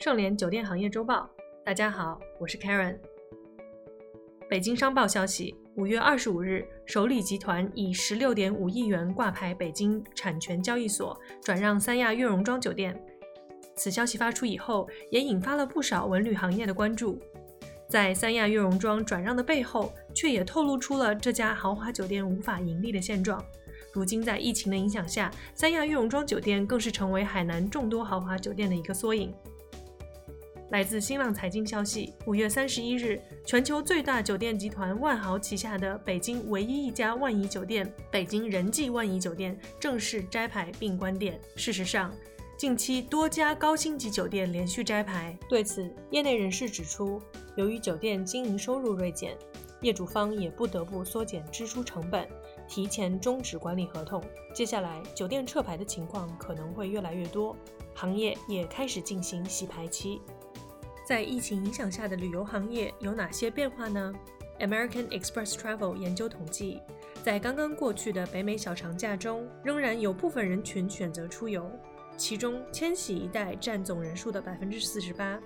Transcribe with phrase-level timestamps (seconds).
[0.00, 1.28] 盛联酒店行业周报，
[1.62, 2.96] 大家好，我是 Karen。
[4.48, 12.98] 北京商报消息，五月二十五日，首里集团以十六点五亿元挂牌北京产权交易所，转让三亚悦榕庄酒店。
[13.76, 17.20] 此消息发出以后，也引发了不少文旅行业的关注。
[17.86, 23.44] 在三亚悦榕庄转让的背后，却也透露出了这家豪华酒店无法盈利的现状。
[23.92, 29.30] 如今在疫情的影响下，三亚悦榕庄酒店更是成为海南众多豪华酒店的一个缩影。
[30.70, 41.40] 来自新浪财经消息，五月三十一日，全球最大酒店集团万豪旗下的北京唯一一家万怡酒店——北京仁济万怡酒店正式摘牌并关店。
[41.56, 42.14] 事实上，
[42.56, 45.36] 近期多家高星级酒店连续摘牌。
[45.48, 47.20] 对此，业内人士指出，
[47.56, 49.36] 由于酒店经营收入锐减，
[49.80, 52.28] 业主方也不得不缩减支出成本，
[52.68, 54.22] 提前终止管理合同。
[54.54, 57.56] 接下来，酒店撤牌的情况可能会越来越多，
[57.92, 60.20] 行业也开始进行洗牌期。
[61.10, 64.14] 在疫情影响下的旅游行业有哪些变化呢
[64.60, 66.80] ？American Express Travel 研究统计，
[67.24, 71.68] 在刚刚过去的北美小长假中，仍然有部分人群选择出游，
[72.16, 75.36] 其中千禧一代占总人数的百分之四十八。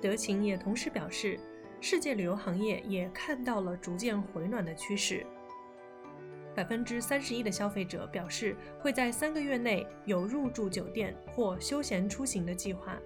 [0.00, 1.38] 德勤也同时表示，
[1.78, 5.26] 世界旅游行业也看到了逐渐回暖的趋势。
[6.54, 12.98] 百分之三十一的消费者表示会在三个月内有入住酒店或休闲出行的计划。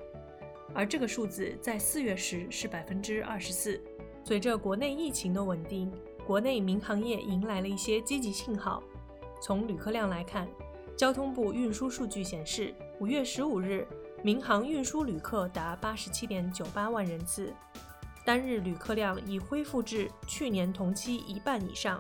[0.77, 3.81] 而这个数字在四月时是百分之二十四。
[4.23, 5.91] 随着国内疫情的稳定，
[6.27, 8.83] 国内民航业迎来了一些积极信号。
[9.41, 10.47] 从旅客量来看，
[10.95, 13.89] 交通部运输数据显示，五月十五日
[14.23, 17.55] 民航运输旅客达八十七点九八万人次，
[18.23, 21.99] 单日旅客量已恢复至去年同期一半以上。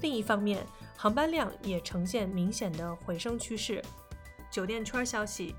[0.00, 0.62] 另一方面，
[0.94, 3.82] 航班量也呈现明显的回升趋势。
[4.50, 5.54] 酒店圈消息。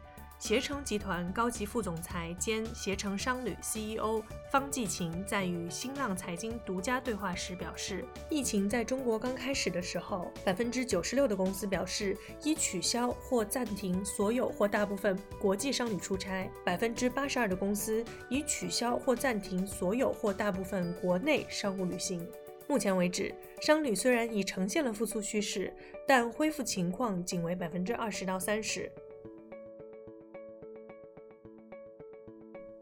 [0.46, 22.24] 携程集团高级副总裁兼携程商旅 CEO 方继勤在与新浪财经独家对话时表示，疫情在中国刚开始的时候，百分之九十六的公司表示已取消或暂停所有或大部分国际商旅出差，百分之八十二的公司已取消或暂停所有或大部分国内商务旅行。
[22.68, 25.74] 目前为止，商旅虽然已呈现了复苏趋势，
[26.08, 28.92] 但恢复情况仅为百分之二十到三十。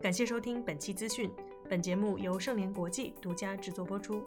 [0.03, 1.31] 感谢收听本期资讯，
[1.69, 4.21] 本节目由盛联国际独家制作播出。